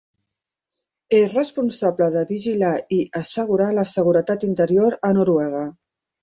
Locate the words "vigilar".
2.31-2.71